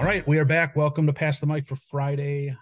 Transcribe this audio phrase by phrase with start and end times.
[0.00, 0.76] All right, we are back.
[0.76, 2.56] Welcome to Pass the Mic for Friday,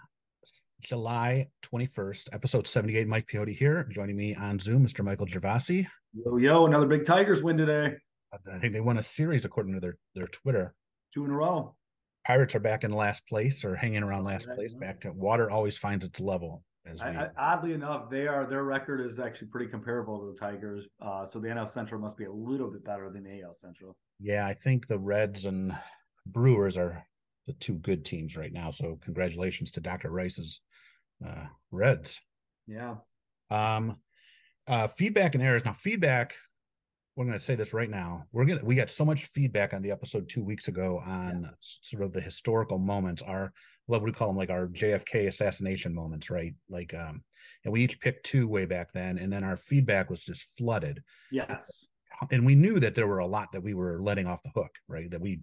[0.81, 3.07] July 21st, episode 78.
[3.07, 3.87] Mike Piotti here.
[3.89, 5.05] Joining me on Zoom, Mr.
[5.05, 5.87] Michael Gervasi.
[6.13, 7.95] Yo, yo, another big Tigers win today.
[8.33, 10.75] I think they won a series according to their, their Twitter.
[11.13, 11.75] Two in a row.
[12.27, 14.73] Pirates are back in last place or hanging around last that, place.
[14.73, 16.61] Back to water always finds its level.
[16.85, 20.25] As we, I, I, oddly enough, they are their record is actually pretty comparable to
[20.25, 20.89] the Tigers.
[21.01, 23.95] Uh, so the NL Central must be a little bit better than the AL Central.
[24.19, 25.73] yeah, I think the Reds and
[26.25, 27.01] Brewers are
[27.49, 28.69] the two good teams right now.
[28.69, 30.11] So congratulations to Dr.
[30.11, 30.61] Rice's
[31.27, 32.21] uh, Reds.
[32.67, 32.97] Yeah.
[33.49, 33.97] Um,
[34.67, 35.65] uh, feedback and errors.
[35.65, 36.35] Now, feedback.
[37.15, 38.27] We're going to say this right now.
[38.31, 38.63] We're gonna.
[38.63, 42.13] We got so much feedback on the episode two weeks ago on s- sort of
[42.13, 43.21] the historical moments.
[43.21, 43.51] Our
[43.87, 46.53] what we call them, like our JFK assassination moments, right?
[46.69, 47.21] Like, um,
[47.65, 51.03] and we each picked two way back then, and then our feedback was just flooded.
[51.29, 51.87] Yes.
[52.31, 54.71] And we knew that there were a lot that we were letting off the hook,
[54.87, 55.11] right?
[55.11, 55.41] That we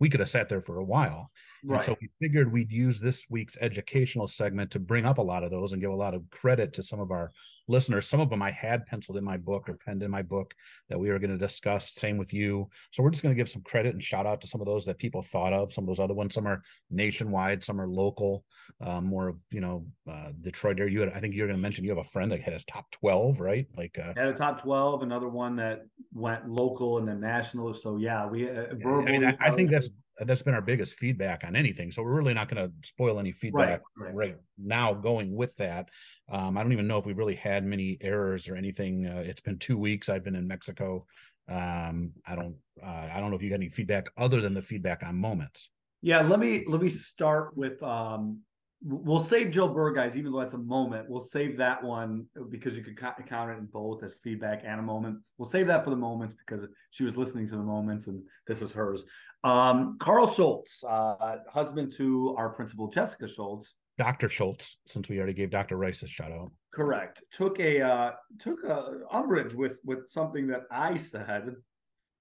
[0.00, 1.30] we could have sat there for a while.
[1.76, 5.42] And so we figured we'd use this week's educational segment to bring up a lot
[5.42, 7.32] of those and give a lot of credit to some of our
[7.68, 8.08] listeners.
[8.08, 10.54] Some of them I had penciled in my book or penned in my book
[10.88, 11.92] that we were going to discuss.
[11.92, 12.68] Same with you.
[12.90, 14.84] So we're just going to give some credit and shout out to some of those
[14.86, 15.72] that people thought of.
[15.72, 18.44] Some of those other ones, some are nationwide, some are local,
[18.80, 20.92] um, more of, you know, uh, Detroit area.
[20.92, 22.64] You had, I think you're going to mention you have a friend that had his
[22.64, 23.66] top 12, right?
[23.76, 27.74] Like, uh, Had a top 12, another one that went local and then national.
[27.74, 29.12] So yeah, we uh, I verbally.
[29.12, 29.90] mean, I, I think that's
[30.26, 31.90] that's been our biggest feedback on anything.
[31.90, 34.14] So we're really not going to spoil any feedback right.
[34.14, 35.90] right now going with that.
[36.30, 39.06] Um, I don't even know if we really had many errors or anything.
[39.06, 40.08] Uh, it's been two weeks.
[40.08, 41.06] I've been in Mexico.
[41.48, 42.56] Um, I don't.
[42.82, 45.70] Uh, I don't know if you got any feedback other than the feedback on moments.
[46.02, 48.40] Yeah, let me let me start with um
[48.82, 51.08] we'll save Joe Burr guys, even though that's a moment.
[51.08, 54.82] We'll save that one because you could count it in both as feedback and a
[54.82, 55.18] moment.
[55.36, 58.62] We'll save that for the moments because she was listening to the moments and this
[58.62, 59.04] is hers.
[59.44, 64.28] Um Carl Schultz, uh husband to our principal Jessica Schultz, Dr.
[64.28, 65.76] Schultz, since we already gave Dr.
[65.76, 66.52] Rice a shout out.
[66.72, 71.56] correct, took a uh took a umbrage with with something that I said.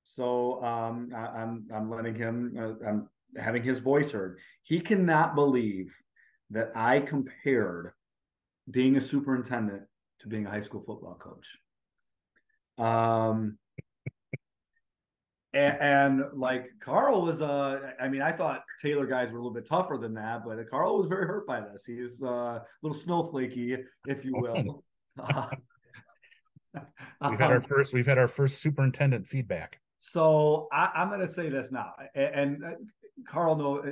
[0.04, 4.40] So um I, I'm I'm letting him uh, I'm having his voice heard.
[4.64, 5.96] He cannot believe
[6.52, 7.92] that I compared
[8.70, 9.84] being a superintendent
[10.20, 11.58] to being a high school football coach.
[12.78, 13.58] Um,
[15.54, 19.54] and, and like Carl was, uh, I mean, I thought Taylor guys were a little
[19.54, 21.86] bit tougher than that, but Carl was very hurt by this.
[21.86, 24.84] He's uh, a little snowflakey, if you will.
[25.20, 25.48] Uh,
[27.30, 27.94] We've had our um, first.
[27.94, 29.80] We've had our first superintendent feedback.
[29.98, 32.72] so I, I'm going to say this now, and, and uh,
[33.26, 33.92] Carl, no, uh,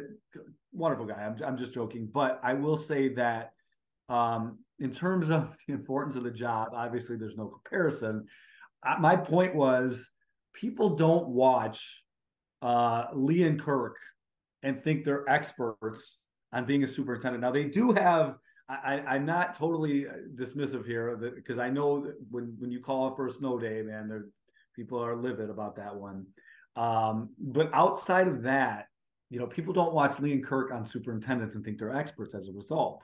[0.71, 1.23] wonderful guy.
[1.23, 3.53] I'm, I'm just joking, but I will say that
[4.09, 8.25] um, in terms of the importance of the job, obviously there's no comparison.
[8.83, 10.11] Uh, my point was,
[10.53, 12.03] people don't watch
[12.61, 13.97] uh, Lee and Kirk
[14.63, 16.19] and think they're experts
[16.51, 17.41] on being a superintendent.
[17.41, 18.37] Now they do have.
[18.67, 23.11] I, I, I'm not totally uh, dismissive here because I know when when you call
[23.11, 24.31] for a snow day, man,
[24.75, 26.25] people are livid about that one.
[26.75, 28.87] Um, but outside of that,
[29.29, 32.47] you know, people don't watch Lee and Kirk on superintendents and think they're experts as
[32.47, 33.03] a result.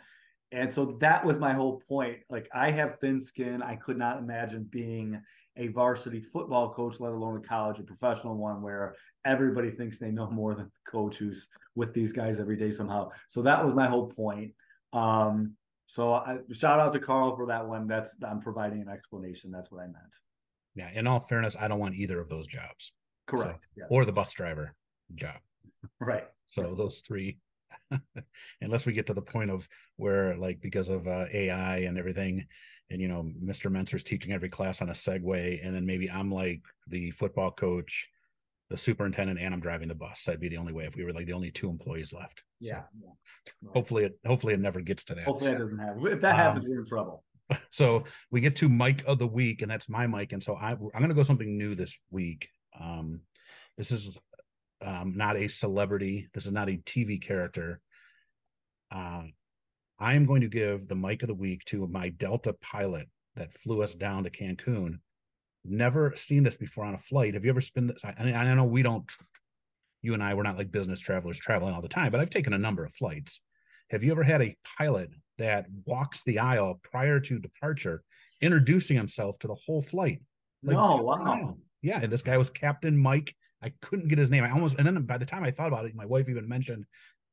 [0.51, 2.19] And so that was my whole point.
[2.29, 3.61] Like I have thin skin.
[3.61, 5.21] I could not imagine being
[5.57, 8.95] a varsity football coach, let alone a college or professional one where
[9.25, 13.09] everybody thinks they know more than the coach who's with these guys every day somehow.
[13.29, 14.53] So that was my whole point.
[14.93, 15.55] Um,
[15.87, 17.87] so I, shout out to Carl for that one.
[17.87, 19.51] That's I'm providing an explanation.
[19.51, 20.15] That's what I meant.
[20.75, 20.89] Yeah.
[20.93, 22.93] In all fairness, I don't want either of those jobs
[23.27, 23.67] Correct.
[23.75, 23.87] yes.
[23.89, 24.73] or the bus driver
[25.15, 25.39] job.
[25.99, 26.25] Right.
[26.45, 27.37] So those three,
[28.61, 29.67] unless we get to the point of
[29.97, 32.45] where, like, because of uh, AI and everything,
[32.89, 33.71] and you know, Mr.
[33.71, 38.09] Menser's teaching every class on a Segway, and then maybe I'm like the football coach,
[38.69, 40.25] the superintendent, and I'm driving the bus.
[40.25, 42.43] That'd be the only way if we were like the only two employees left.
[42.61, 43.69] So Yeah.
[43.73, 45.23] hopefully, it hopefully it never gets to that.
[45.25, 46.05] Hopefully that doesn't happen.
[46.05, 47.23] If that Um, happens, we're in trouble.
[47.69, 50.33] so we get to Mike of the week, and that's my mic.
[50.33, 52.49] And so I, I'm going to go something new this week.
[52.79, 53.21] Um,
[53.77, 54.17] this is
[54.81, 56.27] um, not a celebrity.
[56.33, 57.79] This is not a TV character.
[58.91, 59.33] Um,
[59.99, 63.53] I am going to give the mic of the week to my Delta pilot that
[63.53, 64.99] flew us down to Cancun.
[65.63, 67.35] Never seen this before on a flight.
[67.35, 68.03] Have you ever spent this?
[68.03, 69.09] I, I know we don't.
[70.01, 72.53] You and I, we're not like business travelers traveling all the time, but I've taken
[72.53, 73.39] a number of flights.
[73.91, 78.01] Have you ever had a pilot that walks the aisle prior to departure,
[78.41, 80.21] introducing himself to the whole flight?
[80.63, 81.57] Like, no, wow.
[81.83, 83.35] Yeah, and this guy was Captain Mike.
[83.63, 84.43] I couldn't get his name.
[84.43, 86.85] I almost, and then by the time I thought about it, my wife even mentioned,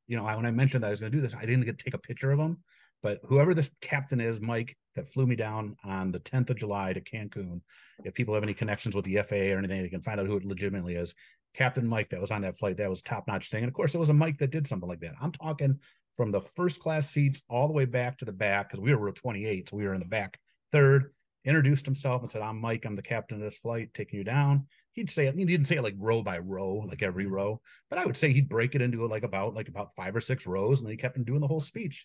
[0.07, 1.65] you know, I, when I mentioned that I was going to do this, I didn't
[1.65, 2.59] get to take a picture of him.
[3.03, 6.93] But whoever this captain is, Mike, that flew me down on the 10th of July
[6.93, 7.61] to Cancun.
[8.05, 10.37] If people have any connections with the FAA or anything, they can find out who
[10.37, 11.15] it legitimately is.
[11.55, 13.63] Captain Mike that was on that flight, that was top notch thing.
[13.63, 15.15] And of course, it was a Mike that did something like that.
[15.21, 15.79] I'm talking
[16.17, 19.01] from the first class seats all the way back to the back because we were
[19.01, 20.39] row 28, so we were in the back
[20.73, 21.13] third.
[21.45, 22.85] Introduced himself and said, "I'm Mike.
[22.85, 24.67] I'm the captain of this flight, taking you down."
[24.99, 25.37] He'd say it.
[25.37, 28.33] He didn't say it like row by row, like every row, but I would say
[28.33, 30.97] he'd break it into like about like about five or six rows, and then he
[30.97, 32.05] kept him doing the whole speech.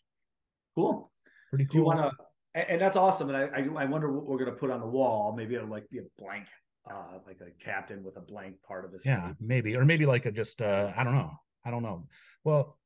[0.75, 1.11] Cool.
[1.49, 1.71] Pretty cool.
[1.71, 2.15] Do you want
[2.53, 2.69] to?
[2.69, 3.31] And that's awesome.
[3.31, 5.33] And I, I, wonder what we're going to put on the wall.
[5.35, 6.45] Maybe it'll like be a blank,
[6.87, 9.03] uh, like a captain with a blank part of his.
[9.03, 9.35] yeah, face.
[9.39, 11.31] maybe, or maybe like a just uh, I don't know.
[11.65, 12.05] I don't know.
[12.43, 12.77] Well,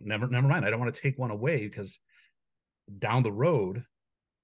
[0.00, 0.64] never, never mind.
[0.64, 2.00] I don't want to take one away because
[2.98, 3.84] down the road,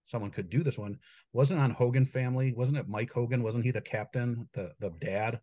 [0.07, 0.99] someone could do this one.
[1.33, 2.53] Wasn't on Hogan family?
[2.53, 3.43] Wasn't it Mike Hogan?
[3.43, 5.41] Wasn't he the captain, the the dad?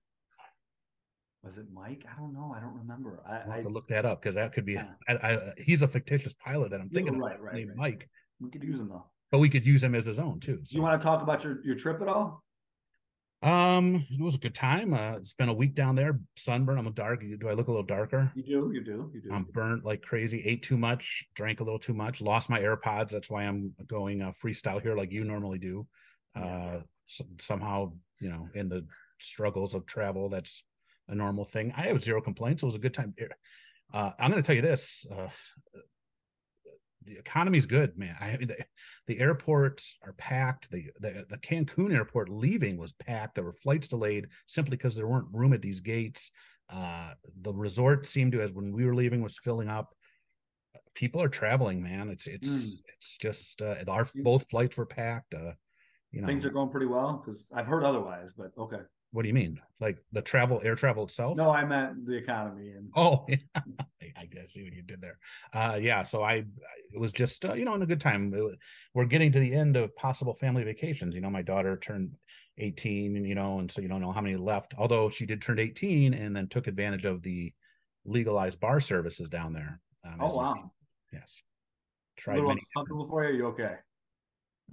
[1.43, 2.05] Was it Mike?
[2.09, 2.53] I don't know.
[2.55, 3.21] I don't remember.
[3.27, 4.73] I, I have to look that up because that could be.
[4.73, 4.85] Yeah.
[5.09, 7.77] I, he's a fictitious pilot that I'm thinking right, of right, named right.
[7.77, 9.05] Mike, we could use him though.
[9.29, 10.57] but we could use him as his own too.
[10.57, 12.43] Do you want to talk about your your trip at all?
[13.43, 14.93] Um, it was a good time.
[14.93, 16.19] Uh, spent a week down there.
[16.37, 16.77] Sunburn.
[16.77, 17.21] I'm a dark.
[17.21, 18.31] Do I look a little darker?
[18.35, 18.71] You do.
[18.73, 19.11] You do.
[19.13, 19.31] You do.
[19.33, 20.41] I'm burnt like crazy.
[20.45, 21.25] Ate too much.
[21.35, 22.21] Drank a little too much.
[22.21, 23.09] Lost my AirPods.
[23.09, 25.85] That's why I'm going uh, freestyle here, like you normally do.
[26.35, 26.79] Uh,
[27.09, 27.91] s- somehow,
[28.21, 28.85] you know, in the
[29.19, 30.63] struggles of travel, that's
[31.09, 31.73] a normal thing.
[31.75, 32.63] I have zero complaints.
[32.63, 33.13] It was a good time.
[33.93, 35.05] Uh, I'm going to tell you this.
[35.11, 35.27] Uh,
[37.05, 38.15] the economy's good, man.
[38.19, 38.57] I the,
[39.07, 40.69] the airports are packed.
[40.71, 43.35] The, the the Cancun airport leaving was packed.
[43.35, 46.31] There were flights delayed simply because there weren't room at these gates.
[46.69, 49.93] Uh, the resort seemed to, as when we were leaving, was filling up.
[50.95, 52.09] People are traveling, man.
[52.09, 52.79] It's it's Mm.
[52.95, 55.33] it's just uh, our both flights were packed.
[55.33, 55.53] Uh,
[56.11, 58.33] you know, Things are going pretty well because I've heard otherwise.
[58.37, 58.81] But okay.
[59.13, 59.61] What do you mean?
[59.79, 61.37] Like the travel, air travel itself?
[61.37, 63.37] No, I meant the economy and Oh, yeah.
[64.17, 65.19] I, see what you did there.
[65.53, 66.01] Uh, yeah.
[66.03, 66.43] So I,
[66.93, 68.33] it was just, uh, you know, in a good time.
[68.33, 68.57] It
[68.95, 71.13] we're getting to the end of possible family vacations.
[71.15, 72.15] You know, my daughter turned
[72.57, 74.73] 18, and you know, and so you don't know how many left.
[74.77, 77.53] Although she did turn 18 and then took advantage of the
[78.05, 79.79] legalized bar services down there.
[80.03, 80.71] Um, oh a- wow.
[81.11, 81.41] Yes.
[82.17, 82.61] A Tried little many.
[82.75, 83.29] uncomfortable for you.
[83.29, 83.75] Are you okay?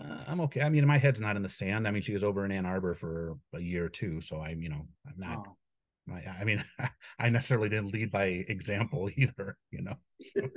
[0.00, 0.62] Uh, I'm okay.
[0.62, 1.86] I mean, my head's not in the sand.
[1.86, 4.62] I mean, she was over in Ann Arbor for a year or two, so I'm,
[4.62, 5.46] you know, I'm not.
[5.46, 6.14] Oh.
[6.14, 6.64] I, I mean,
[7.18, 9.56] I necessarily didn't lead by example either.
[9.70, 9.94] You know.
[10.20, 10.40] So.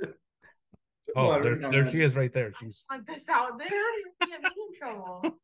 [1.16, 2.52] Oh, Well, there, there she is right there.
[2.58, 5.38] She's Like this out there, you get me in trouble.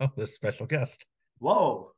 [0.00, 1.06] oh, this special guest.
[1.38, 1.92] Whoa.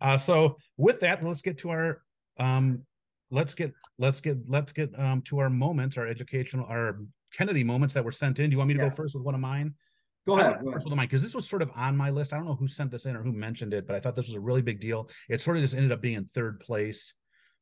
[0.00, 2.00] Uh, so with that, let's get to our
[2.38, 2.84] um,
[3.30, 7.00] let's get let's get let's get um to our moments, our educational, our
[7.32, 8.50] Kennedy moments that were sent in.
[8.50, 8.88] Do you want me to Yeah.
[8.88, 9.74] go first with one of mine?
[10.26, 10.60] Go ahead.
[10.60, 10.74] Go ahead.
[10.74, 12.32] first with mine because this was sort of on my list.
[12.32, 14.28] I don't know who sent this in or who mentioned it, but I thought this
[14.28, 15.08] was a really big deal.
[15.28, 17.12] It sort of just ended up being in third place,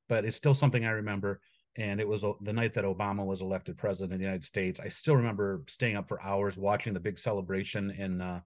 [0.08, 1.40] but it's still something I remember.
[1.76, 4.80] And it was the night that Obama was elected president of the United States.
[4.80, 8.40] I still remember staying up for hours watching the big celebration in uh,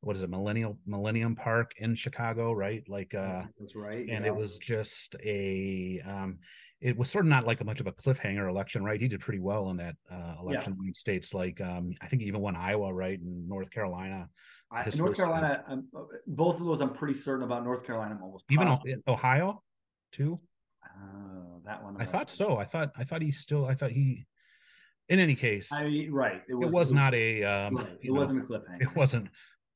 [0.00, 2.84] what is it, Millennial Millennium Park in Chicago, right?
[2.88, 4.08] Like, uh, That's right.
[4.08, 4.30] and yeah.
[4.30, 6.38] it was just a um
[6.80, 9.20] it was sort of not like a much of a cliffhanger election right he did
[9.20, 12.54] pretty well in that uh election in states like um i think he even won
[12.56, 14.28] iowa right and north carolina
[14.70, 15.16] I, North.
[15.16, 15.64] Carolina.
[15.66, 15.88] I'm,
[16.26, 17.64] both of those, I'm pretty certain about.
[17.64, 18.98] North Carolina, I'm almost even positive.
[19.06, 19.62] O- ohio
[20.12, 20.38] too
[20.84, 21.94] Oh, that one.
[21.96, 22.48] I'm i thought sure.
[22.48, 24.26] so i thought i thought he still i thought he
[25.08, 26.42] in any case I right.
[26.48, 26.72] It it was.
[26.74, 28.82] was not a um Right, It wasn't a cliffhanger.
[28.82, 29.28] it wasn't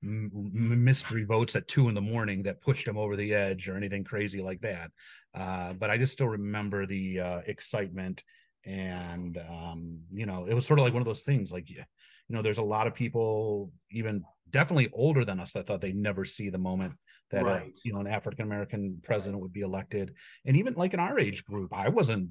[0.03, 4.05] mystery votes at two in the morning that pushed him over the edge or anything
[4.05, 4.91] crazy like that.
[5.35, 8.23] Uh, but I just still remember the uh, excitement,
[8.65, 11.51] and um, you know, it was sort of like one of those things.
[11.53, 11.83] Like, you
[12.29, 16.25] know, there's a lot of people, even definitely older than us, that thought they'd never
[16.25, 16.93] see the moment
[17.31, 17.73] that uh, Right.
[17.83, 21.45] you know an African American president would be elected, and even like in our age
[21.45, 22.31] group, I wasn't.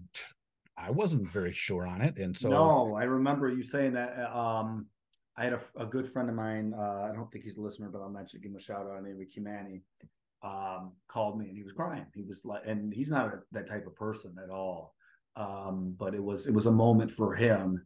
[0.78, 4.18] I wasn't very sure on it, and so no, I remember you saying that.
[4.18, 4.88] uh, Um,
[5.38, 6.74] I had a, a good friend of mine.
[6.76, 9.04] Uh, I don't think he's a listener, but I'll mention give him a shout out.
[9.04, 9.82] Named Kimani.
[10.44, 12.06] Um, called me and he was crying.
[12.16, 14.96] He was like, and he's not a, that type of person at all.
[15.36, 17.86] Um, but it was it was a moment for him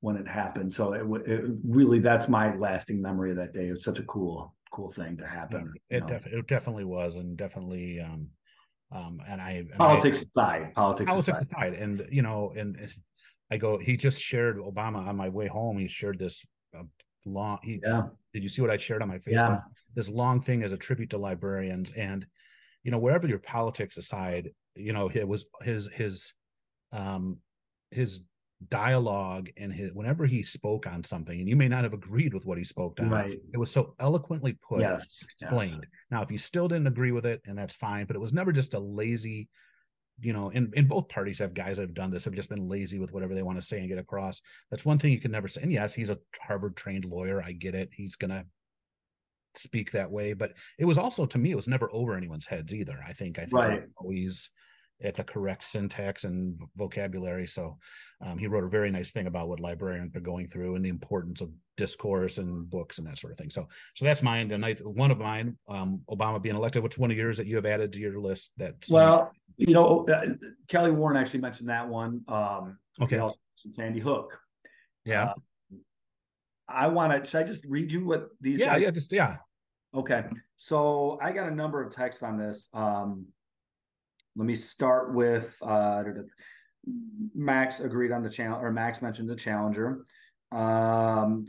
[0.00, 0.72] when it happened.
[0.72, 3.68] So it, it really that's my lasting memory of that day.
[3.68, 5.72] It was such a cool cool thing to happen.
[5.90, 8.28] you it, def- it definitely was, and definitely, um,
[8.92, 11.48] um, and I and I- politics aside, politics, politics aside.
[11.50, 12.94] aside, and you know, and and
[13.50, 13.78] I go.
[13.78, 15.78] He just shared Obama on my way home.
[15.78, 16.44] He shared this
[16.76, 16.82] uh,
[17.24, 17.58] long.
[17.62, 19.32] He, Yeah, Did you see what I shared on my Facebook?
[19.32, 19.60] yeah,
[19.96, 22.24] This long thing as a tribute to librarians, and
[22.84, 26.32] you know, wherever your politics aside, you know, it was his his
[26.92, 27.38] um
[27.90, 28.20] his
[28.68, 32.46] dialogue and his whenever he spoke on something, and you may not have agreed with
[32.46, 33.10] what he spoke on.
[33.10, 33.38] right.
[33.52, 35.24] It was so eloquently put Yes, yes.
[35.42, 35.86] explained.
[36.10, 38.52] Now, if you still didn't agree with it, and that's fine, but it was never
[38.52, 39.48] just a lazy
[40.20, 42.68] you know, in, in both parties have guys that have done this, have just been
[42.68, 44.40] lazy with whatever they want to say and get across.
[44.70, 45.60] That's one thing you can never say.
[45.62, 47.42] And yes, he's a Harvard trained lawyer.
[47.42, 47.90] I get it.
[47.92, 48.44] He's gonna
[49.58, 50.32] speak that way.
[50.32, 52.98] But it was also to me, it was never over anyone's heads either.
[53.06, 53.82] I think I think Right.
[53.96, 54.50] always
[55.02, 57.46] at the correct syntax and vocabulary.
[57.46, 57.76] So
[58.22, 60.88] um, he wrote a very nice thing about what librarians are going through and the
[60.88, 63.50] importance of discourse and books and that sort of thing.
[63.50, 64.48] So so that's mine.
[64.48, 66.82] The night one of mine, um, Obama being elected.
[66.82, 68.52] Which one of yours that you have added to your list?
[68.56, 70.28] That Well, you know, uh,
[70.68, 72.22] Kelly Warren actually mentioned that one.
[72.28, 73.20] Um, okay,
[73.70, 74.38] Sandy Hook.
[75.04, 75.34] yeah, Uh,
[76.68, 77.28] I want to.
[77.28, 78.82] Should I just read you what these yeah, guys?
[78.82, 79.36] yeah, just yeah.
[79.94, 80.24] Okay,
[80.56, 82.68] so I got a number of texts on this.
[82.74, 83.26] Um,
[84.36, 86.02] let me start with uh,
[87.34, 90.04] Max agreed on the channel, or Max mentioned the Challenger.
[90.52, 91.46] Um,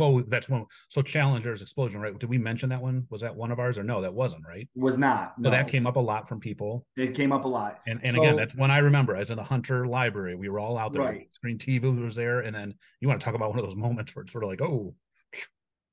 [0.00, 0.64] Well, that's one.
[0.88, 2.18] So Challenger's explosion, right?
[2.18, 3.06] Did we mention that one?
[3.10, 4.00] Was that one of ours or no?
[4.00, 4.68] That wasn't right.
[4.74, 5.34] was not.
[5.36, 6.86] So No, that came up a lot from people.
[6.96, 7.80] it came up a lot.
[7.86, 10.78] And and again, that's when I remember as in the Hunter Library, we were all
[10.78, 11.02] out there.
[11.02, 11.34] Right.
[11.34, 14.16] Screen TV was there, and then you want to talk about one of those moments
[14.16, 14.94] where it's sort of like, oh,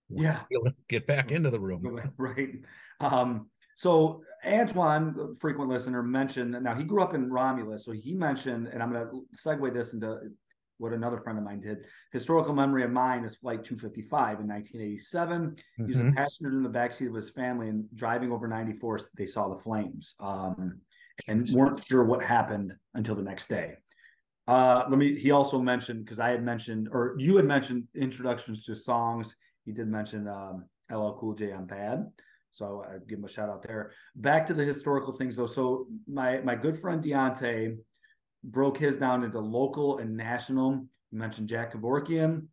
[0.09, 0.39] Yeah.
[0.87, 1.99] get back into the room.
[2.17, 2.55] right.
[2.99, 8.67] Um, so Antoine, frequent listener, mentioned now he grew up in Romulus, so he mentioned,
[8.69, 10.19] and I'm going to segue this into
[10.77, 11.85] what another friend of mine did.
[12.11, 15.55] Historical memory of mine is Flight 255 in 1987.
[15.77, 16.15] He was a Mhm.
[16.15, 18.99] passenger in the backseat of his family and driving over 94.
[19.15, 20.81] They saw the flames um,
[21.27, 23.75] and weren't sure what happened until the next day.
[24.47, 25.17] Uh, let me.
[25.19, 29.35] He also mentioned because I had mentioned, or you had mentioned introductions to songs.
[29.65, 32.09] He did mention um, LL Cool J on Bad,
[32.51, 33.91] so I give him a shout out there.
[34.15, 35.47] Back to the historical things though.
[35.47, 37.77] So my my good friend Deontay
[38.43, 40.85] broke his down into local and national.
[41.11, 42.47] You mentioned Jack Kevorkian.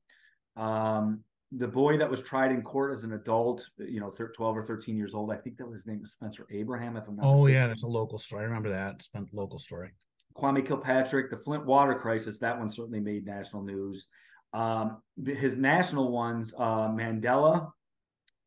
[0.57, 1.21] Um,
[1.57, 4.65] the boy that was tried in court as an adult, you know, thir- 12 or
[4.65, 5.31] 13 years old.
[5.31, 7.55] I think that was his name was Spencer Abraham, if I'm not Oh mistaken.
[7.55, 8.43] yeah, that's a local story.
[8.43, 8.95] I remember that.
[8.97, 9.91] It's been local story.
[10.37, 14.09] Kwame Kilpatrick, the Flint water crisis, that one certainly made national news.
[14.53, 17.71] Um, his national ones, uh, Mandela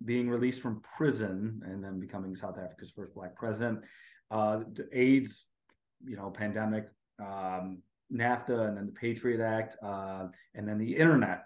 [0.04, 3.86] being released from prison and then becoming South Africa's first black president,
[4.32, 5.48] uh, the AIDS,
[6.06, 7.80] you know, pandemic, um,
[8.14, 11.44] NAFTA, and then the Patriot Act, uh, and then the internet.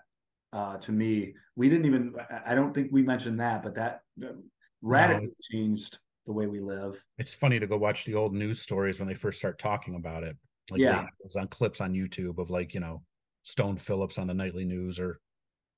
[0.54, 2.14] Uh, to me, we didn't even,
[2.46, 4.34] I- don't think we mentioned that, but that uh,
[4.82, 7.04] radically changed the way we live.
[7.18, 10.24] It's funny to go watch the old news stories when they first start talking about
[10.24, 10.36] it.
[10.70, 11.04] Like Yeah.
[11.04, 13.02] it was on clips on YouTube of like, you know,
[13.44, 15.20] Stone Phillips on the nightly news or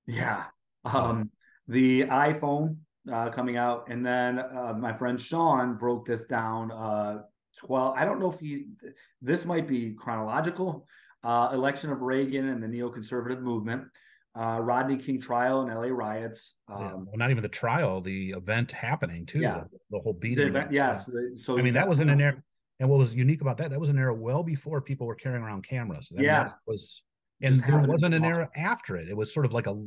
[0.08, 0.46] Yeah.
[0.86, 1.30] Um,
[1.68, 2.78] the iPhone
[3.12, 6.72] uh, coming out, and then uh, my friend Sean broke this down.
[7.62, 7.96] Uh, Twelve.
[7.98, 8.68] I don't know if he.
[9.22, 10.88] This might be chronological.
[11.24, 13.84] Uh, election of Reagan and the neoconservative movement.
[14.36, 15.94] Uh, Rodney King trial and L.A.
[15.94, 16.56] riots.
[16.68, 19.40] yeah, Um, well, not even the trial, the event happening too.
[19.40, 19.64] Yeah.
[19.72, 20.48] The, the whole the beating.
[20.48, 21.06] event- yes.
[21.06, 22.42] the- So I mean, that was in an era.
[22.80, 25.44] And what was unique about that, that was an era well before people were carrying
[25.44, 26.12] around cameras.
[26.12, 26.52] I mean, Yeah.
[26.66, 27.04] was,
[27.42, 29.08] Just and there wasn't an era after it.
[29.08, 29.80] It was sort of like a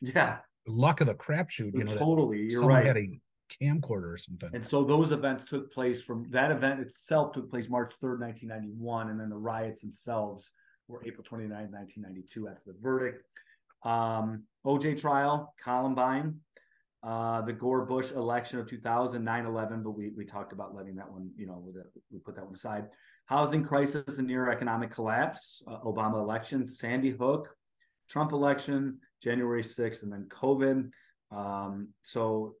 [0.00, 0.38] Yeah.
[0.66, 2.48] luck of the crapshoot, you know, totally.
[2.50, 2.84] You're right.
[2.84, 4.50] had a camcorder or something.
[4.52, 9.10] And so those events took place from that event itself took place March 3rd, 1991.
[9.10, 10.52] And then the riots themselves
[10.88, 13.22] were April 29th, 1992 after the verdict.
[13.82, 16.40] Um, OJ trial, Columbine,
[17.02, 20.96] uh, the Gore Bush election of 2000, 9 11, but we, we talked about letting
[20.96, 21.64] that one, you know,
[22.10, 22.86] we put that one aside.
[23.26, 27.54] Housing crisis and near economic collapse, uh, Obama election, Sandy Hook,
[28.08, 30.90] Trump election, January 6th, and then COVID.
[31.30, 32.54] Um, so,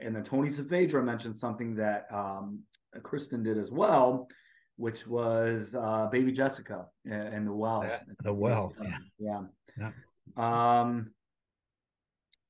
[0.00, 2.60] and then Tony Saavedra mentioned something that um,
[3.02, 4.28] Kristen did as well,
[4.76, 7.84] which was uh, Baby Jessica and, and the well.
[7.84, 8.74] Yeah, the well,
[9.18, 9.42] Yeah.
[9.78, 9.90] Yeah.
[10.36, 11.10] Um,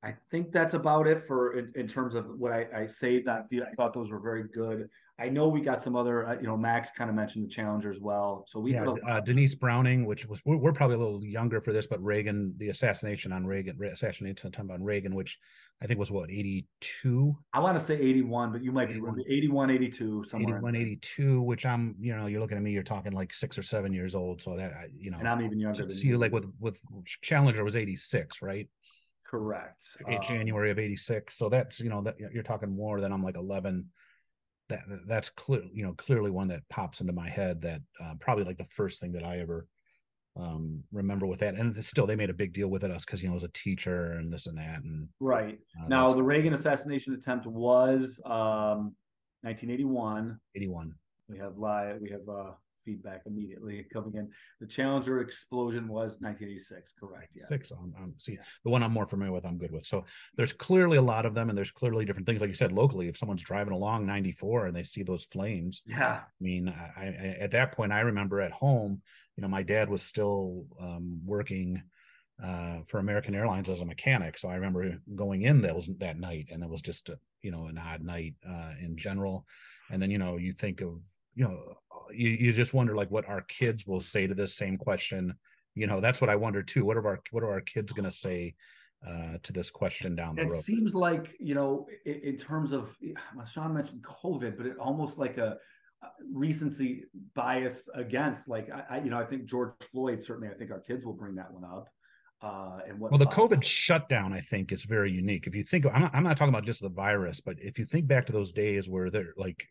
[0.03, 3.29] I think that's about it for in, in terms of what I, I saved.
[3.29, 3.43] I
[3.77, 4.89] thought those were very good.
[5.21, 7.91] I know we got some other, uh, you know, Max kind of mentioned the Challenger
[7.91, 8.45] as well.
[8.47, 11.25] So we yeah, had a, uh, Denise Browning, which was we're, we're probably a little
[11.25, 15.41] younger for this, but Reagan, the assassination on Reagan, re- assassination on Reagan, which
[15.83, 19.21] I think was what 82, I want to say 81, but you might be 81.
[19.29, 20.57] 81, 82 somewhere.
[20.59, 23.63] 81, 82, which I'm, you know, you're looking at me, you're talking like six or
[23.65, 26.07] seven years old, so that I, you know, And I'm even younger so, than so
[26.07, 26.81] you like with with
[27.23, 28.69] Challenger was 86, right?
[29.29, 29.85] Correct.
[30.07, 31.37] Uh, January of '86.
[31.37, 33.87] So that's you know that you're talking more than I'm like 11.
[34.69, 37.63] That that's clear, you know, clearly one that pops into my head.
[37.63, 39.67] That uh, probably like the first thing that I ever
[40.37, 41.55] um remember with that.
[41.55, 43.49] And still, they made a big deal with it us because you know, as a
[43.49, 44.83] teacher and this and that.
[44.83, 45.59] And right.
[45.81, 48.95] uh, Now the Reagan assassination attempt was um
[49.43, 50.39] 1981.
[50.55, 50.95] 81.
[51.29, 52.01] We have live.
[52.01, 52.53] We have uh,
[52.89, 54.31] feedback immediately coming in.
[54.61, 57.37] The Challenger explosion was 1986, correct?
[57.37, 57.45] Yeah.
[57.47, 57.71] Six.
[57.71, 58.39] Um, um, see, yeah.
[58.65, 59.85] the one I'm more familiar with, I'm good with.
[59.85, 60.05] So
[60.37, 62.41] there's clearly a lot of them, and there's clearly different things.
[62.41, 66.21] Like you said, locally, if someone's driving along 94 and they see those flames, yeah.
[66.21, 69.03] I mean, I, I at that point, I remember at home,
[69.37, 71.83] you know, my dad was still um, working
[72.43, 74.39] uh, for American Airlines as a mechanic.
[74.39, 77.67] So I remember going in those that night, and it was just a, you know
[77.67, 79.47] an odd night uh, in general.
[79.91, 81.03] And then you know you think of
[81.35, 81.75] you know
[82.13, 85.35] you, you just wonder like what our kids will say to this same question.
[85.75, 86.85] You know that's what I wonder too.
[86.85, 88.55] What are our what are our kids going to say
[89.07, 90.59] uh, to this question down the it road?
[90.59, 92.97] It seems like you know in, in terms of
[93.51, 95.59] Sean mentioned COVID, but it almost like a
[96.33, 100.71] recency bias against like I, I, you know i think george floyd certainly i think
[100.71, 101.89] our kids will bring that one up
[102.41, 105.87] uh, and what well the covid shutdown i think is very unique if you think
[105.87, 108.33] I'm not, I'm not talking about just the virus but if you think back to
[108.33, 109.67] those days where they're like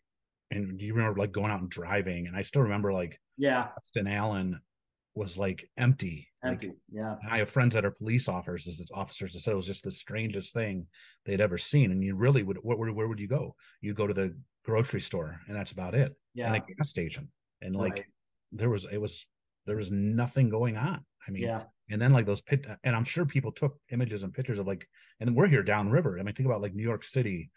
[0.50, 2.26] and you remember like going out and driving?
[2.26, 3.68] And i still remember like yeah.
[3.76, 4.60] Austin Allen
[5.14, 7.16] was like empty empty like, yeah.
[7.28, 10.54] I have friends that are police officers officers that said it was just the strangest
[10.54, 10.86] thing
[11.24, 11.90] they'd ever seen.
[11.90, 13.54] And you really would where, where would you go?
[13.80, 17.26] You go to the grocery store and that's about it yeah and a gas station
[17.62, 18.04] and like right.
[18.52, 19.26] there was it was
[19.66, 21.04] there was nothing going on.
[21.26, 21.62] I mean yeah.
[21.90, 24.86] and then like those pit and i'm sure people took images and pictures of like
[25.20, 26.18] and we're here downriver.
[26.18, 27.50] I mean think about like new york city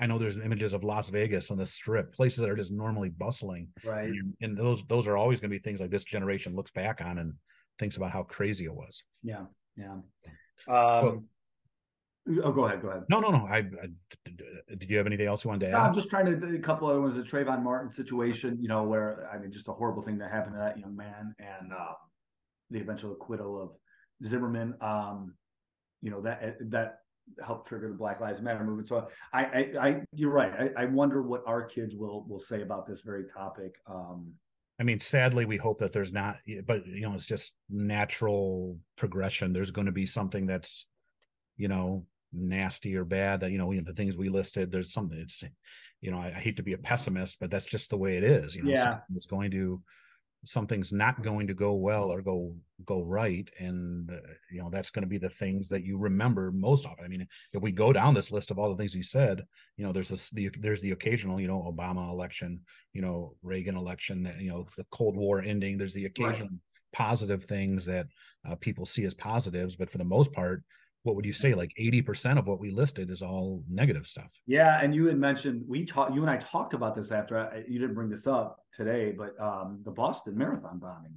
[0.00, 3.08] i know there's images of las vegas on the strip places that are just normally
[3.08, 6.54] bustling right and, and those those are always going to be things like this generation
[6.54, 7.32] looks back on and
[7.78, 9.44] thinks about how crazy it was yeah
[9.76, 10.04] yeah um
[10.68, 11.24] well,
[12.42, 12.82] Oh, go ahead.
[12.82, 13.04] Go ahead.
[13.08, 13.46] No, no, no.
[13.46, 13.88] I, I
[14.26, 15.72] did you have anything else you wanted to add?
[15.72, 17.16] No, I'm just trying to a couple other ones.
[17.16, 20.54] The Trayvon Martin situation, you know, where I mean, just a horrible thing that happened
[20.54, 21.94] to that young man, and uh,
[22.70, 23.70] the eventual acquittal of
[24.26, 24.74] Zimmerman.
[24.80, 25.34] Um,
[26.02, 26.98] you know that that
[27.44, 28.88] helped trigger the Black Lives Matter movement.
[28.88, 30.52] So I, I, I you're right.
[30.76, 33.76] I, I, wonder what our kids will will say about this very topic.
[33.86, 34.32] Um,
[34.80, 39.52] I mean, sadly, we hope that there's not, but you know, it's just natural progression.
[39.52, 40.86] There's going to be something that's,
[41.56, 45.42] you know, nasty or bad that you know the things we listed there's something it's
[46.02, 48.22] you know I, I, hate to be a pessimist but that's just the way it
[48.22, 48.98] is you know yeah.
[49.14, 49.80] it's going to
[50.44, 52.54] something's not going to go well or go
[52.84, 56.52] go right and uh, you know that's going to be the things that you remember
[56.52, 59.02] most often i mean if we go down this list of all the things you
[59.02, 59.42] said
[59.76, 62.60] you know there's this the there's the occasional you know obama election
[62.92, 66.60] you know reagan election that you know the cold war ending there's the occasional right.
[66.92, 68.06] positive things that
[68.48, 70.62] uh, people see as positives but for the most part
[71.08, 74.30] what would you say like 80% of what we listed is all negative stuff.
[74.46, 77.64] Yeah and you had mentioned we talked you and i talked about this after I,
[77.66, 81.14] you didn't bring this up today but um the boston marathon bombing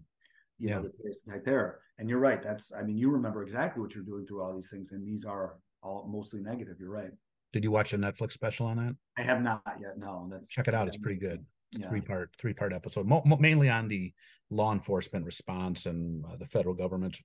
[0.58, 0.76] you yeah.
[0.76, 1.80] know the right there.
[1.98, 4.70] And you're right that's i mean you remember exactly what you're doing through all these
[4.70, 7.12] things and these are all mostly negative you're right.
[7.52, 8.96] Did you watch a netflix special on that?
[9.18, 11.46] I have not yet no that's check it out it's pretty good.
[11.74, 11.90] Yeah.
[11.90, 14.14] three part three part episode mo- mo- mainly on the
[14.50, 17.18] law enforcement response and uh, the federal government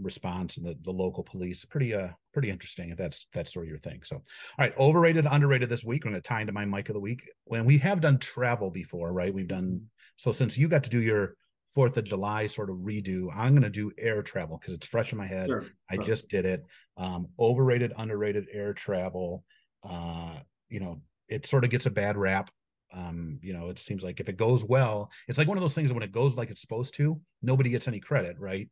[0.00, 1.64] response and the, the local police.
[1.64, 4.00] Pretty uh pretty interesting if that's that's sort of your thing.
[4.04, 4.22] So all
[4.58, 6.04] right overrated underrated this week.
[6.04, 7.30] We're going to tie into my mic of the week.
[7.44, 9.84] When we have done travel before right we've done mm-hmm.
[10.16, 11.34] so since you got to do your
[11.74, 15.12] fourth of july sort of redo i'm going to do air travel because it's fresh
[15.12, 15.48] in my head.
[15.48, 15.64] Sure.
[15.90, 16.64] i just did it.
[16.96, 19.44] Um overrated underrated air travel
[19.84, 20.36] uh
[20.68, 21.00] you know
[21.32, 22.50] it sort of gets a bad rap.
[22.94, 25.74] Um, you know, it seems like if it goes well, it's like one of those
[25.74, 28.68] things when it goes like it's supposed to, nobody gets any credit, right?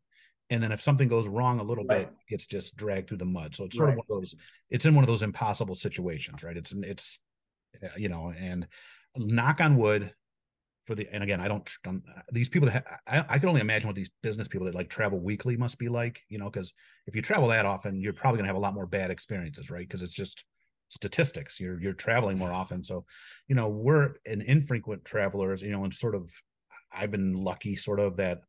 [0.51, 2.09] And then if something goes wrong a little right.
[2.09, 3.55] bit it's just dragged through the mud.
[3.55, 3.93] So it's sort right.
[3.93, 4.35] of one of those
[4.69, 6.57] it's in one of those impossible situations right?
[6.57, 7.19] It's it's
[7.83, 8.67] uh, you know and
[9.17, 10.13] knock on wood
[10.85, 12.97] for the and again i don't um, these people that ha,
[13.29, 15.89] I, I can only imagine what these business people that like travel weekly must be
[15.89, 16.73] like you know because
[17.07, 19.71] if you travel that often you're probably going to have a lot more bad experiences
[19.71, 19.87] right?
[19.87, 20.45] Because it's just
[20.91, 21.59] statistics.
[21.59, 22.85] You're you're traveling more often.
[22.85, 23.05] So
[23.49, 26.31] you know we're an infrequent travelers you know and sort of
[26.93, 28.41] i've been lucky sort of that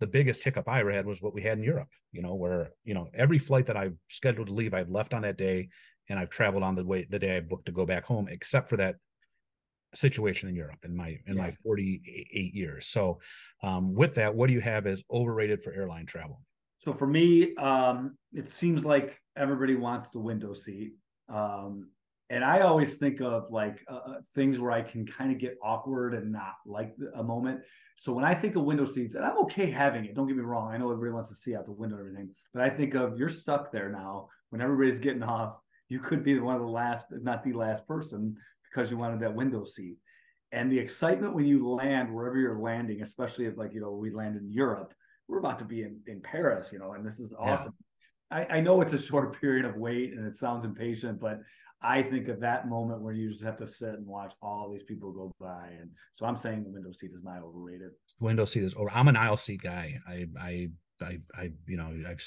[0.00, 2.72] the biggest hiccup I ever had was what we had in Europe, you know, where,
[2.84, 5.68] you know, every flight that I've scheduled to leave, I've left on that day
[6.08, 8.68] and I've traveled on the way the day I booked to go back home, except
[8.68, 8.96] for that
[9.94, 11.42] situation in Europe in my in yeah.
[11.42, 12.86] my 48 years.
[12.88, 13.20] So
[13.62, 16.42] um, with that, what do you have as overrated for airline travel?
[16.78, 20.92] So for me, um, it seems like everybody wants the window seat.
[21.28, 21.90] Um,
[22.30, 25.56] and I always think of like uh, uh things where I can kind of get
[25.62, 27.60] awkward and not like a moment.
[27.96, 30.42] So when I think of window seats, and I'm okay having it, don't get me
[30.42, 30.72] wrong.
[30.72, 33.18] I know everybody wants to see out the window and everything, but I think of
[33.18, 35.56] you're stuck there now when everybody's getting off.
[35.88, 39.20] You could be one of the last, if not the last person, because you wanted
[39.20, 39.96] that window seat.
[40.52, 44.10] And the excitement when you land wherever you're landing, especially if like you know we
[44.10, 44.92] land in Europe,
[45.28, 47.74] we're about to be in, in Paris, you know, and this is awesome.
[47.78, 47.95] Yeah.
[48.30, 51.40] I, I know it's a short period of wait and it sounds impatient, but
[51.82, 54.82] I think of that moment where you just have to sit and watch all these
[54.82, 55.68] people go by.
[55.78, 57.90] And so I'm saying the window seat is my overrated.
[58.20, 58.90] Window seat is over.
[58.92, 59.98] I'm an aisle seat guy.
[60.08, 60.68] I, I,
[61.02, 62.22] I, I, you know, I've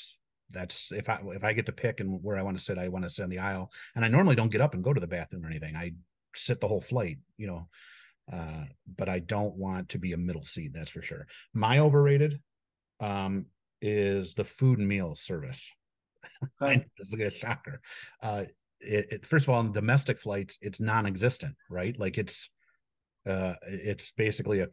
[0.52, 2.88] that's if I if I get to pick and where I want to sit, I
[2.88, 3.72] want to sit in the aisle.
[3.96, 5.76] And I normally don't get up and go to the bathroom or anything.
[5.76, 5.94] I
[6.36, 7.68] sit the whole flight, you know.
[8.32, 8.66] Uh,
[8.98, 11.26] but I don't want to be a middle seat, that's for sure.
[11.54, 12.40] My overrated
[13.00, 13.46] um
[13.82, 15.72] is the food and meal service.
[16.62, 16.86] Okay.
[16.98, 17.82] this is a shocker.
[18.22, 18.46] Uh
[18.82, 22.00] it, it, first of all, on domestic flights, it's non-existent, right?
[22.00, 22.50] Like it's
[23.28, 24.70] uh it's basically a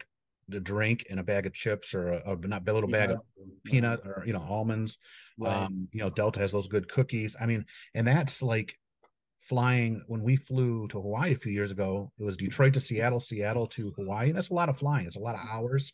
[0.48, 3.18] the drink and a bag of chips or a, a not a little bag of
[3.64, 4.98] peanut or you know almonds
[5.38, 5.64] Right.
[5.64, 7.64] um you know delta has those good cookies i mean
[7.94, 8.78] and that's like
[9.40, 13.20] flying when we flew to hawaii a few years ago it was detroit to seattle
[13.20, 15.92] seattle to hawaii that's a lot of flying it's a lot of hours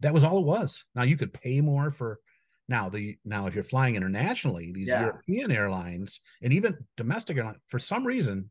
[0.00, 2.20] that was all it was now you could pay more for
[2.68, 5.00] now the now if you're flying internationally these Yeah.
[5.00, 8.50] european airlines and even domestic airlines for some reason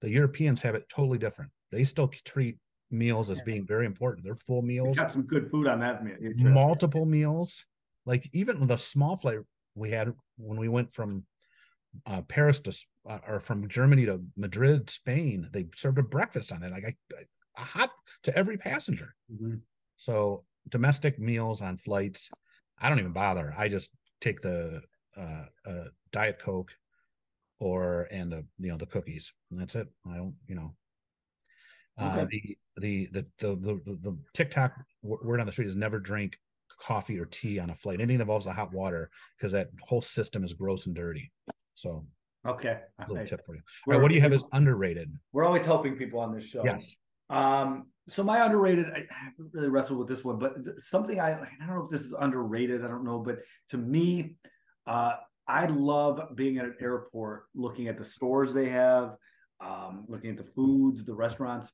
[0.00, 2.58] the europeans have it totally different they still treat
[2.90, 6.04] meals as being very important they're full We meals got some good food on that
[6.04, 6.16] meal.
[6.36, 7.64] multiple meals
[8.06, 9.38] like even the small flight
[9.74, 11.24] we had when we went from
[12.06, 12.72] uh, paris to
[13.08, 16.94] uh, or from germany to madrid spain they served a breakfast on it like I,
[17.58, 17.90] a hot
[18.24, 19.60] to every passenger Mhm.
[19.96, 22.28] so domestic meals on flights
[22.82, 23.90] i don't even bother i just
[24.20, 24.80] take the
[25.16, 26.70] uh, uh diet coke
[27.60, 30.74] or and the you know the cookies and that's it i don't you know
[31.98, 32.26] uh, Okay.
[32.30, 36.38] the, the the the the the TikTok word on the street is never drink
[36.80, 38.00] coffee or tea on a flight.
[38.00, 41.30] Anything that involves the hot water because that whole system is gross and dirty.
[41.74, 42.06] So,
[42.46, 42.80] Okay.
[42.98, 43.28] a little right.
[43.28, 43.60] tip for you.
[43.86, 45.12] Right, what do you have is underrated?
[45.32, 46.64] We're always helping people on this show.
[46.64, 46.96] Yes.
[47.32, 51.66] Um, so my underrated, I haven't really wrestled with this one, but something I I
[51.66, 52.84] don't know if this is underrated.
[52.84, 53.38] I don't know, but
[53.70, 54.36] to me,
[54.86, 55.14] uh,
[55.48, 59.16] I love being at an airport, looking at the stores they have,
[59.60, 61.72] um, looking at the foods, the restaurants.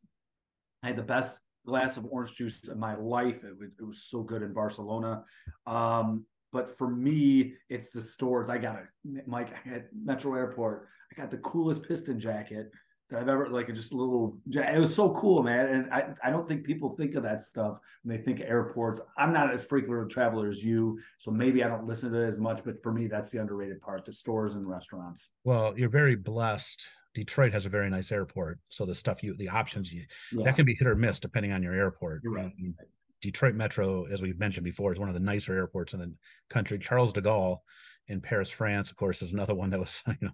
[0.83, 3.43] I had the best glass of orange juice in my life.
[3.45, 5.25] It was, it was so good in Barcelona.
[5.67, 8.49] Um, but for me, it's the stores.
[8.49, 8.85] I got a
[9.27, 10.89] Mike at Metro Airport.
[11.13, 12.71] I got the coolest piston jacket
[13.11, 14.39] that I've ever like it just a little.
[14.51, 15.67] It was so cool, man.
[15.69, 19.01] And I I don't think people think of that stuff when they think airports.
[19.17, 22.27] I'm not as frequent a traveler as you, so maybe I don't listen to it
[22.27, 22.63] as much.
[22.65, 25.31] But for me, that's the underrated part: the stores and restaurants.
[25.45, 26.87] Well, you're very blessed.
[27.15, 30.57] Detroit has a very nice airport, so the stuff you the options you Yeah, that
[30.57, 32.21] can be hit or miss depending on your airport.
[32.23, 32.47] You're right.
[32.47, 32.75] Um,
[33.21, 36.13] Detroit Metro, as we've mentioned before, is one of the nicer airports in the
[36.51, 36.79] country.
[36.79, 37.59] Charles de Gaulle
[38.07, 40.31] in Paris, France, of course, is another one that was, you know,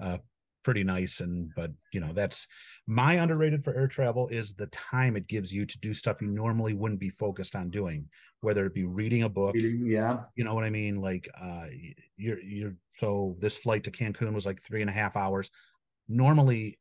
[0.00, 0.18] uh,
[0.62, 1.20] pretty nice.
[1.20, 2.46] And but you know, that's
[2.86, 6.28] my underrated for air travel is the time it gives you to do stuff you
[6.28, 8.08] normally wouldn't be focused on doing,
[8.40, 11.00] whether it be reading a book, yeah, you know what I mean?
[11.00, 11.66] Like uh
[12.16, 15.50] you're you're so this flight to Cancun was like three and a half hours.
[16.08, 16.78] Normally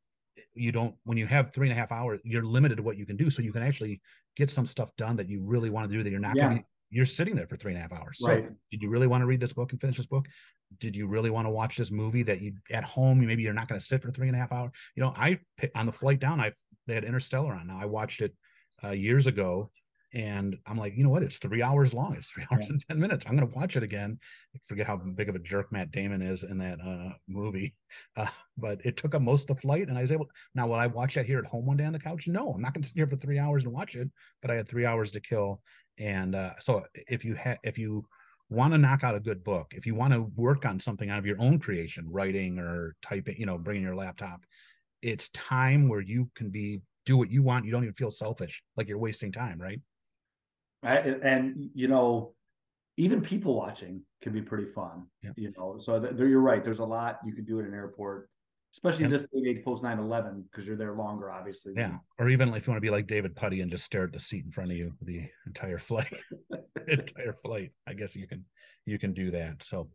[0.54, 3.06] you don't when you have three and a half hours, you're limited to what you
[3.06, 3.30] can do.
[3.30, 4.02] So you can actually
[4.36, 6.48] get some stuff done that you really want to do that you're not Yeah.
[6.50, 8.20] gonna be you're sitting there for three and a half hours.
[8.20, 8.52] So Right.
[8.72, 10.28] did you really want to read this book and finish this book?
[10.80, 13.68] Did you really want to watch this movie that you at home maybe you're not
[13.68, 14.72] going to sit for three and a half hours?
[14.96, 15.40] You know, I
[15.76, 16.54] on the flight down, I
[16.88, 17.68] they had Interstellar on.
[17.68, 18.34] Now I watched it
[18.84, 19.72] uh, years ago,
[20.14, 21.24] and I'm like, you know what?
[21.24, 22.16] It's three hours long.
[22.16, 23.26] It's three hours and ten minutes.
[23.28, 24.20] I'm going to watch it again.
[24.56, 27.76] I forget how big of a jerk Matt Damon is in that uh, movie,
[28.18, 30.30] uh, but it took up most of the flight, and I was able.
[30.56, 32.28] Now, will I watch that here at home one day on the couch?
[32.28, 34.10] No, I'm not going to sit here for three hours and watch it.
[34.42, 35.62] But I had three hours to kill,
[35.98, 38.06] and uh, so if you had, if you
[38.52, 41.18] want to knock out a good book, if you want to work on something out
[41.18, 44.46] of your own creation, writing or typing, you know, bringing your laptop,
[45.02, 47.66] it's time where you can be do what you want.
[47.66, 49.80] You don't even feel selfish, like you're wasting time, right?
[50.84, 51.06] Right.
[51.24, 52.34] And, you know,
[52.98, 55.08] even people watching can be pretty fun.
[55.24, 55.32] Yeah.
[55.38, 56.64] You know, so th- there you're right.
[56.64, 58.30] There's a lot you can do at an airport,
[58.74, 61.74] especially And- this age post 9-11, because you're there longer, obviously.
[61.76, 61.98] Yeah.
[62.20, 64.20] Or even if you want to be like David Puddy and just stare at the
[64.20, 66.14] seat in front of you the entire flight,
[66.88, 67.72] entire flight.
[67.88, 68.46] I guess you can
[68.86, 69.62] you can do that.
[69.62, 69.90] So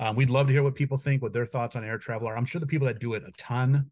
[0.00, 2.36] um, we'd love to hear what people think, what their thoughts on air travel are.
[2.36, 3.90] I'm sure the people that do it a ton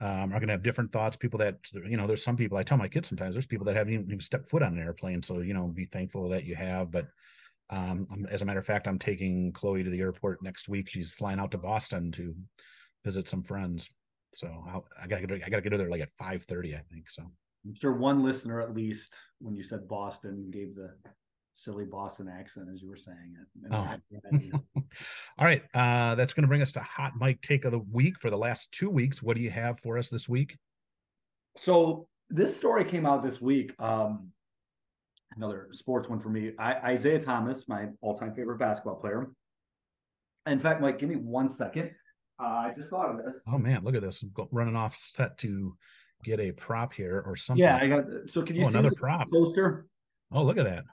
[0.00, 1.16] um, are going to have different thoughts.
[1.16, 3.76] People that you know, there's some people I tell my kids sometimes there's people that
[3.76, 5.22] haven't even, even stepped foot on an airplane.
[5.22, 6.90] So you know, be thankful that you have.
[6.90, 7.06] But
[7.68, 10.88] um, as a matter of fact, I'm taking Chloe to the airport next week.
[10.88, 12.34] She's flying out to Boston to
[13.04, 13.90] visit some friends.
[14.32, 17.10] So I'll, I gotta get I gotta get her there like at 5:30, I think.
[17.10, 17.22] So
[17.64, 20.94] I'm sure one listener at least, when you said Boston, gave the
[21.54, 23.68] silly Boston accent as you were saying it.
[23.70, 23.96] Oh.
[25.38, 28.18] All right, uh, that's going to bring us to hot mic take of the week
[28.18, 29.22] for the last two weeks.
[29.22, 30.56] What do you have for us this week?
[31.56, 33.74] So this story came out this week.
[33.78, 34.30] Um,
[35.36, 36.52] another sports one for me.
[36.58, 39.30] I, Isiah Thomas, my all-time favorite basketball player.
[40.46, 41.90] In fact, Mike, give me one second.
[42.40, 43.42] Uh, I just thought of this.
[43.46, 44.22] Oh man, look at this.
[44.22, 45.76] I'm running off set to
[46.24, 47.62] get a prop here or something.
[47.64, 48.04] Yeah, I got.
[48.26, 49.30] So can you Oh, see another prop.
[49.30, 49.86] poster?
[50.32, 50.84] Oh, look at that.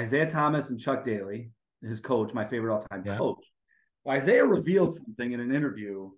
[0.00, 1.50] Isiah Thomas and Chuck Daly,
[1.82, 3.16] his coach, my favorite all-time Yeah.
[3.18, 3.50] coach.
[4.04, 6.10] Well, Isiah revealed something in an interview.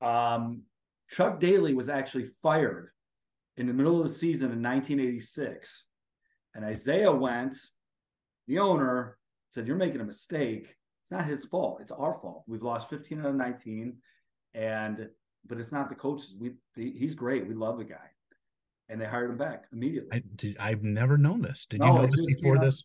[0.00, 0.62] Um,
[1.10, 2.90] Chuck Daly was actually fired
[3.56, 5.86] in the middle of the season in 1986,
[6.54, 7.56] and Isiah went.
[8.46, 9.18] The owner
[9.50, 10.76] said, "You're making a mistake.
[11.08, 11.78] It's not his fault.
[11.80, 12.44] It's our fault.
[12.46, 13.96] We've lost 15 out of 19,
[14.52, 15.08] and
[15.46, 16.36] but it's not the coaches.
[16.38, 17.48] We he's great.
[17.48, 18.10] We love the guy."
[18.90, 20.10] And they hired him back immediately.
[20.12, 21.66] I did, I've never known this.
[21.70, 22.84] Did you know this before this?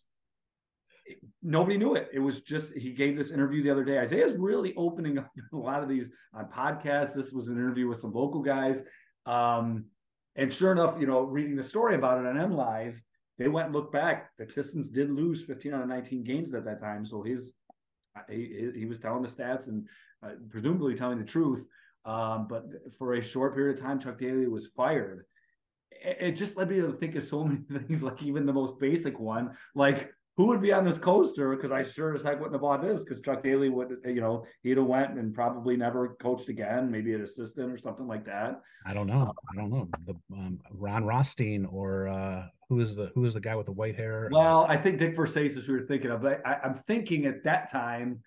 [1.42, 2.12] nobody knew it.
[2.14, 4.02] It was just he gave this interview the other day.
[4.02, 7.14] Isiah's really opening up a lot of these on podcasts.
[7.14, 8.86] This was an interview with some local guys.
[9.26, 9.88] Um,
[10.38, 12.96] and sure enough, you know, reading the story about it on MLive,
[13.38, 14.30] they went and looked back.
[14.38, 17.06] The Pistons did lose 15 out of 19 games at that time.
[17.06, 17.56] So his
[18.30, 19.88] he, he was telling the stats and
[20.24, 21.68] uh, presumably telling the truth.
[22.06, 22.66] Um, but
[22.98, 25.26] for a short period of time, Chuck Daly was fired.
[25.92, 28.80] It, it just led me to think of so many things, like even the most
[28.80, 31.56] basic one, like who would be on this coaster?
[31.56, 34.46] Because I sure as heck wouldn't have bought this because Chuck Daly would, you know,
[34.64, 38.62] he'd have went and probably never coached again, maybe an assistant or something like that.
[38.86, 39.34] I don't know.
[39.52, 39.88] I don't know.
[40.08, 43.74] The um, Ron Rothstein or uh, who is the who is the guy with the
[43.74, 44.30] white hair?
[44.32, 47.44] Well, I think Dick Versace is who you're thinking of, but I, I'm thinking at
[47.44, 48.22] that time,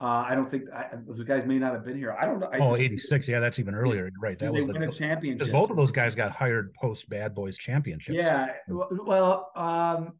[0.00, 2.16] uh, I don't think I, those guys may not have been here.
[2.18, 2.48] I don't know.
[2.50, 3.28] I, oh, 86.
[3.28, 4.04] Yeah, that's even earlier.
[4.04, 4.38] You're right.
[4.38, 5.52] That they was win a the championship?
[5.52, 8.16] both of those guys got hired post Bad Boys Championships.
[8.16, 8.54] Yeah.
[8.66, 10.14] Well, um,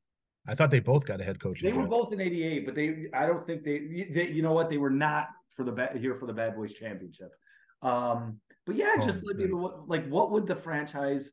[0.46, 1.61] I thought they both got a head coach.
[1.62, 4.68] They were both in '88, but they I don't think they, they you know what
[4.68, 7.33] they were not for the bad here for the Bad Boys Championship.
[7.83, 9.55] Um, but yeah, Oh, just let me right.
[9.55, 11.31] what, like what would the franchise,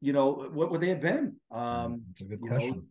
[0.00, 1.36] you know, what would they have been?
[1.50, 2.70] Um, It's a good question.
[2.70, 2.82] know,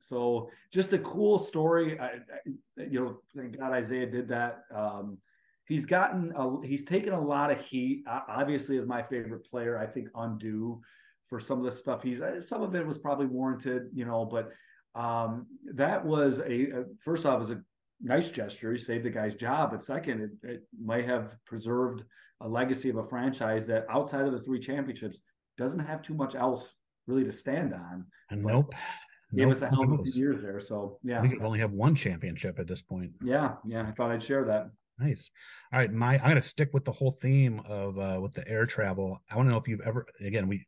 [0.00, 1.98] so just a cool story.
[1.98, 4.64] I, I, you know, thank God Isiah did that.
[4.74, 5.18] Um,
[5.66, 8.04] he's gotten a, he's taken a lot of heat.
[8.06, 10.80] Obviously, as my favorite player, I think undue
[11.24, 12.20] for some of the stuff he's.
[12.20, 14.52] uh, Some of it was probably warranted, you know, but
[14.94, 17.62] um, that was a, a first off, it was a
[18.00, 18.72] nice gesture.
[18.72, 22.04] He saved the guy's job, but second, it, it might have preserved
[22.40, 25.22] a legacy of a franchise that outside of the three championships
[25.56, 26.76] doesn't have too much else
[27.06, 28.06] really to stand on.
[28.30, 28.74] Nope.
[29.34, 30.60] Gave Nope, us a hell of a few years there.
[30.60, 33.12] So yeah, We could only have one championship at this point.
[33.22, 33.86] yeah, yeah.
[33.88, 34.70] I thought I'd share that.
[34.98, 35.30] Nice.
[35.72, 38.66] All right, my I'm gonna stick with the whole theme of uh with the air
[38.66, 39.20] travel.
[39.30, 40.66] I want to know if you've ever again we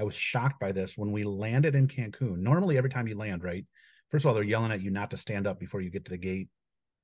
[0.00, 2.38] I was shocked by this when we landed in Cancun.
[2.38, 3.66] Normally every time you land, right?
[4.10, 6.10] First of all, they're yelling at you not to stand up before you get to
[6.10, 6.48] the gate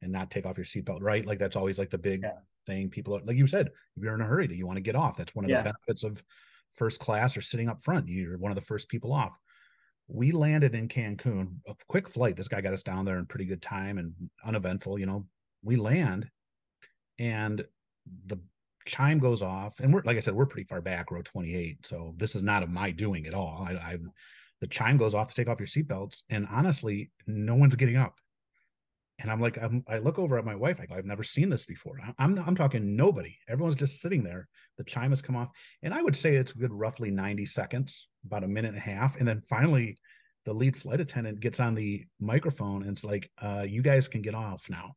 [0.00, 1.26] and not take off your seatbelt, right?
[1.26, 2.38] Like that's always like the big Yeah.
[2.64, 2.88] thing.
[2.88, 4.96] People are like you said, if you're in a hurry, do you want to get
[4.96, 5.18] off?
[5.18, 5.58] That's one of Yeah.
[5.58, 6.24] the benefits of
[6.70, 8.08] first class or sitting up front.
[8.08, 9.38] You're one of the first people off.
[10.08, 12.36] We landed in Cancun, a quick flight.
[12.36, 15.26] This guy got us down there in pretty good time and uneventful, you know.
[15.62, 16.30] We land
[17.18, 17.66] and
[18.24, 18.38] the
[18.86, 22.14] chime goes off and we're like i said we're pretty far back row 28 so
[22.16, 23.66] this is not of my doing at all.
[23.68, 23.98] I, I
[24.60, 28.14] the chime goes off to take off your seatbelts and honestly no one's getting up.
[29.18, 31.48] And i'm like I'm, i look over at my wife i go i've never seen
[31.50, 31.98] this before.
[32.02, 33.36] I- i'm i'm talking nobody.
[33.48, 34.48] Everyone's just sitting there.
[34.78, 35.48] The chime has come off
[35.82, 38.80] and i would say it's a good roughly 90 seconds about a minute and a
[38.80, 39.96] half and then finally
[40.44, 44.22] the lead flight attendant gets on the microphone and it's like uh you guys can
[44.22, 44.94] get off now.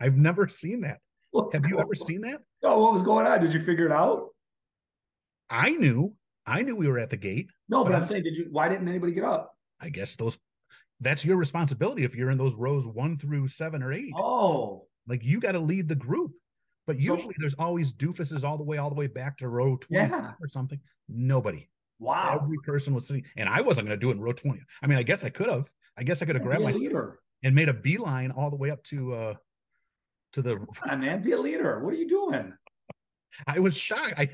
[0.00, 0.98] I've never seen that.
[1.30, 2.06] What's have you going ever on?
[2.06, 3.40] seen that Oh, what was going on?
[3.40, 4.30] Did you figure it out?
[5.50, 6.14] I knew,
[6.46, 7.48] I knew we were at the gate.
[7.68, 8.48] No, but But I'm I'm- saying, did you?
[8.50, 9.56] Why didn't anybody get up?
[9.80, 10.38] I guess those
[11.00, 14.12] that's your responsibility if you're in those rows one through seven or eight.
[14.16, 16.32] Oh, Like you got to lead the group.
[16.86, 19.76] But So- usually there's always doofuses all the way, all the way back to row
[19.76, 20.32] 20 Yeah.
[20.40, 20.80] or something.
[21.08, 21.68] Nobody.
[21.98, 22.38] wow.
[22.42, 24.60] Every person was sitting, and I wasn't going to do it in row 20.
[24.82, 25.70] I mean, I guess I could have.
[25.96, 26.72] I guess I could have grabbed my
[27.42, 29.34] and made a beeline all the way up to uh
[30.34, 31.82] to the Come on, man, be a leader.
[31.82, 32.52] What are you doing?
[33.46, 34.14] I was shocked.
[34.16, 34.28] I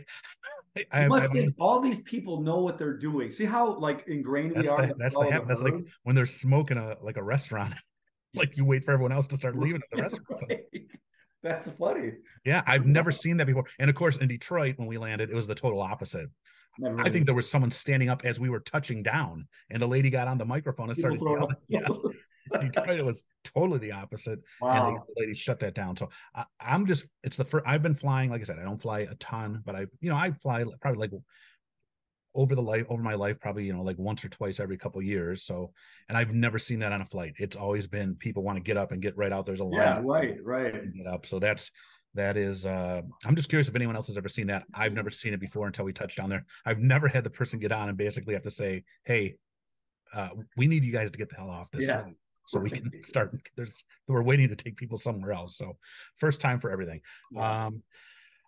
[0.93, 3.31] I, must I think all these people know what they're doing.
[3.31, 4.87] See how like ingrained we That's are.
[4.87, 7.75] the- that's the hap- that's like when they're smoking a like a restaurant.
[8.35, 10.39] like you wait for everyone else to start leaving at the restaurant.
[10.39, 10.63] So- Right.
[11.43, 12.13] That's funny.
[12.45, 13.65] Yeah, I've never seen that before.
[13.79, 16.29] And of course, in Detroit, when we landed, it was the total opposite.
[16.79, 19.87] Never I think there was someone standing up as we were touching down, and the
[19.87, 21.55] lady got on the microphone and started yelling.
[21.69, 21.97] Yes,
[22.61, 24.39] Detroit, it was totally the opposite.
[24.61, 25.05] And Wow.
[25.15, 25.97] the lady shut that down.
[25.97, 28.81] So I, I'm just, it's the first, I've been flying, like I said, I don't
[28.81, 31.13] fly a ton, but I, you know, I fly probably like
[32.35, 35.03] over the life, over my life, probably, you know, like once or twice every couple
[35.03, 35.43] years.
[35.43, 35.73] So,
[36.09, 37.35] and I've never seen that on a flight.
[37.39, 39.47] It's always been people want to get up and get right out.
[39.47, 40.95] There's a line Yeah, right, right.
[40.95, 41.27] get up.
[41.27, 41.71] So that's
[42.15, 44.65] that is uh I'm just curious if anyone else has ever seen that.
[44.75, 46.45] I've never seen it before until we touched down there.
[46.65, 49.37] I've never had the person get on and basically have to say, Hey,
[50.13, 52.03] uh we need you guys to get the hell off this Yeah.
[52.03, 52.17] flight
[52.51, 55.57] so we can start there's we're waiting to take people somewhere else.
[55.57, 55.77] So
[56.17, 57.01] first time for everything.
[57.37, 57.83] Um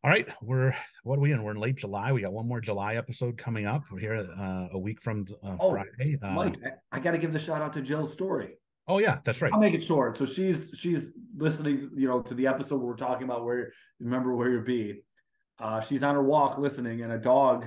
[0.05, 1.43] All right, we're what are we in?
[1.45, 2.11] We're in late July.
[2.11, 3.83] We got one more July episode coming up.
[3.91, 6.19] We're here uh, a week from uh, Oh, Friday.
[6.21, 8.57] Uh, Mike, I, I got to give the shout out to Jill's story.
[8.89, 9.53] Oh yeah, that's right.
[9.53, 10.17] I'll make it short.
[10.17, 14.35] So she's she's listening, you know, to the episode where we're talking about where remember
[14.35, 15.05] where you'll be.
[15.61, 17.67] Uh, she's on her walk listening, and a dog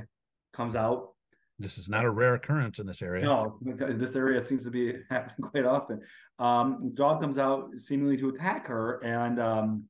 [0.51, 1.14] comes out.
[1.57, 3.23] This is not a rare occurrence in this area.
[3.23, 6.01] No, this area seems to be happening quite often.
[6.37, 9.85] Um, dog comes out seemingly to attack her, and um,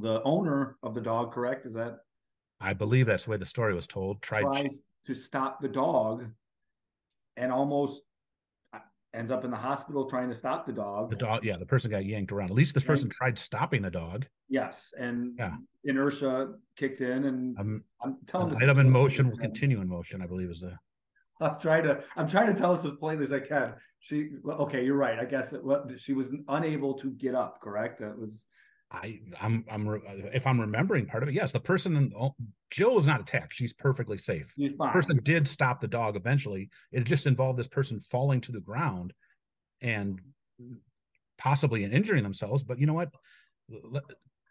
[0.00, 1.66] the owner of the dog, correct?
[1.66, 1.98] Is that
[2.60, 4.20] I believe that's the way the story was told.
[4.20, 6.26] Tried tries to stop the dog,
[7.36, 8.02] and almost
[9.14, 11.10] ends up in the hospital trying to stop the dog.
[11.10, 11.44] the dog.
[11.44, 12.50] Yeah, the person got yanked around.
[12.50, 14.26] At least this person tried stopping the dog.
[14.48, 15.56] Yes, and Yeah.
[15.84, 18.60] inertia kicked in, and Um, I'm telling this.
[18.62, 20.20] item in motion will continue in motion.
[20.20, 20.76] I believe is the
[21.40, 22.02] I'm trying to.
[22.16, 23.74] I'm trying to tell us as plainly as I can.
[24.00, 24.30] She.
[24.46, 25.18] Okay, you're right.
[25.18, 27.60] I guess it, well, she was unable to get up.
[27.60, 28.00] Correct.
[28.00, 28.48] That was.
[29.02, 29.98] I I'm I'm uh,
[30.32, 31.34] if I'm remembering part of it.
[31.34, 32.34] Yes, the person in, oh,
[32.70, 33.52] Jill was not attacked.
[33.54, 34.52] She's perfectly safe.
[34.56, 34.92] She's The fine.
[34.92, 36.70] person did stop the dog eventually.
[36.92, 39.12] It just involved this person falling to the ground
[39.80, 40.20] and
[41.38, 42.62] possibly injuring themselves.
[42.62, 43.10] But you know what?
[43.68, 44.04] Let,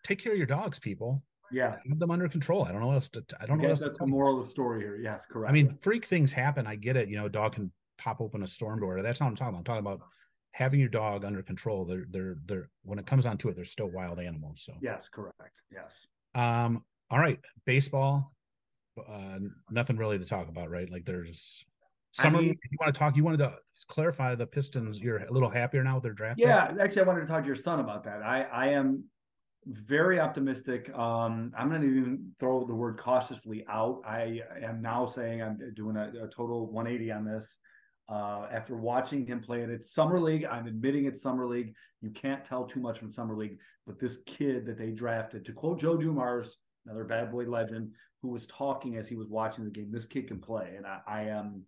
[0.04, 1.24] take care of your dogs, people.
[1.52, 1.76] Yeah.
[1.88, 2.64] Have them under control.
[2.66, 3.24] I don't know what else to.
[3.40, 3.68] I I don't know.
[3.68, 4.98] guess that's the moral of the story here.
[4.98, 5.50] Yes, correct.
[5.50, 6.66] I mean, freak things happen.
[6.68, 7.10] I get it.
[7.10, 9.02] You know, a dog can pop open a storm door.
[9.02, 9.60] That's not what I'm talking about.
[9.60, 10.02] I'm talking about
[10.54, 11.84] having your dog under control.
[11.84, 14.62] They're they're they're when it comes down to it, they're still wild animals.
[14.64, 15.62] So yes, correct.
[15.72, 16.08] Yes.
[16.36, 18.34] um, all right, baseball.
[18.98, 19.40] Uh,
[19.72, 20.90] nothing really to talk about, right?
[20.90, 21.66] Like there's
[22.20, 23.16] I mean- you want to talk?
[23.16, 23.56] You wanted to
[23.88, 25.00] clarify the Pistons.
[25.00, 26.40] You're a little happier now with their draft.
[26.40, 28.22] Yeah, actually, I wanted to talk to your son about that.
[28.22, 29.06] I I am
[29.66, 30.96] very optimistic.
[30.96, 34.02] Um, I'm going to even throw the word cautiously out.
[34.06, 37.58] I am now saying I'm doing a, a total 180 on this.
[38.10, 40.46] Uh, after watching him play it, it's summer league.
[40.46, 41.74] I'm admitting it's summer league.
[42.02, 45.54] You can't tell too much from summer league, but this kid that they drafted, to
[45.54, 49.72] quote Joe Dumars, another bad boy legend, who was talking as he was watching the
[49.72, 51.64] game, this kid can play, and I, I am.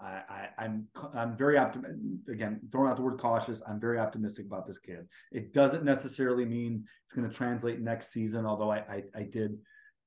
[0.00, 1.98] I, I, I'm I'm very optimistic.
[2.28, 3.62] Again, throwing out the word cautious.
[3.66, 5.06] I'm very optimistic about this kid.
[5.30, 8.44] It doesn't necessarily mean it's going to translate next season.
[8.44, 9.56] Although I I, I did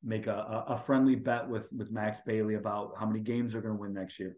[0.03, 3.62] make a, a a friendly bet with with Max Bailey about how many games they're
[3.62, 4.36] going to win next year.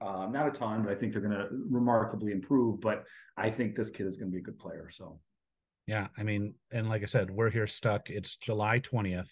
[0.00, 2.80] Uh, not a ton, but I think they're going to remarkably improve.
[2.80, 3.04] But
[3.36, 4.88] I think this kid is going to be a good player.
[4.90, 5.18] So
[5.86, 8.10] Yeah, I mean, and like I said, we're here stuck.
[8.10, 9.30] It's July 20th,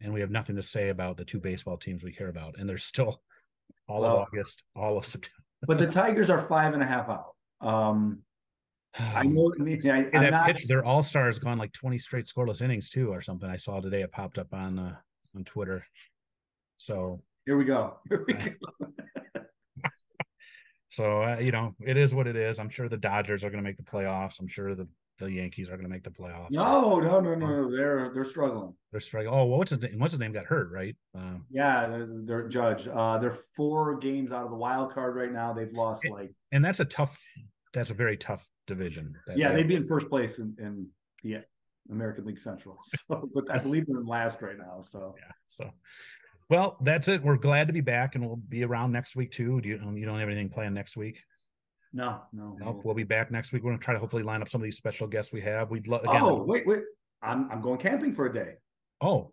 [0.00, 2.56] and we have nothing to say about the two baseball teams we care about.
[2.58, 3.20] And there's still
[3.88, 5.32] all Well- of August, all of September.
[5.66, 7.34] but the Tigers are five and a half out.
[7.60, 8.22] Um,
[8.98, 9.52] I know.
[9.58, 12.60] I mean, I, I'm that not, pitch, their all stars gone like 20 straight scoreless
[12.62, 13.48] innings too, or something.
[13.48, 14.02] I saw today.
[14.02, 14.96] It popped up on uh,
[15.36, 15.86] on Twitter.
[16.78, 17.98] So, here we go.
[18.08, 18.50] Here we go.
[20.96, 22.58] So uh, you know, it is what it is.
[22.58, 24.40] I'm sure the Dodgers are going to make the playoffs.
[24.40, 26.50] I'm sure the the Yankees are going to make the playoffs.
[26.50, 27.70] No, no, no, no.
[27.70, 28.72] They're they're struggling.
[28.92, 29.34] they're struggling.
[29.34, 29.98] Oh, well, what's his name?
[29.98, 30.32] What's his name?
[30.32, 30.96] Got hurt, right?
[31.14, 32.88] Um, Yeah, they're, they're judge.
[32.88, 35.52] Uh, they're four games out of the wild card right now.
[35.52, 37.20] They've lost It- like and that's a tough.
[37.74, 39.14] That's a very tough division.
[39.34, 40.88] Yeah, they'd be in first place in, in
[41.22, 41.44] the
[41.90, 42.78] American League Central.
[42.86, 44.80] So, but I believe they're in last right now.
[44.80, 45.32] So yeah.
[45.46, 45.70] So,
[46.50, 47.22] well, that's it.
[47.22, 49.60] We're glad to be back, and we'll be around next week too.
[49.60, 49.80] Do you?
[49.82, 51.22] um, You don't have anything planned next week?
[51.92, 52.56] no, no.
[52.60, 52.82] Nope.
[52.84, 53.62] We'll be back next week.
[53.62, 55.70] We're gonna try to hopefully line up some of these special guests we have.
[55.70, 56.02] We'd love.
[56.06, 56.80] Oh wait, wait.
[57.22, 58.54] I'm I'm going camping for a day.
[59.00, 59.30] oh,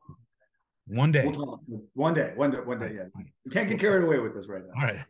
[0.87, 1.25] one day.
[1.25, 1.61] We'll.
[1.93, 2.93] One day, one day, one day.
[2.95, 3.03] Yeah,
[3.45, 4.81] we can't get carried away with this right now.
[4.81, 5.05] All right.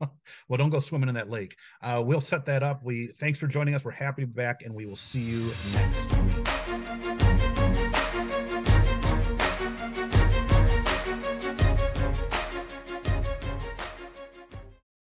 [0.48, 1.56] Well, don't go swimming in that lake.
[1.82, 2.84] Uh, we'll set that up.
[2.84, 3.84] We thanks for joining us.
[3.84, 7.27] We're happy to be back, and we will see you next week.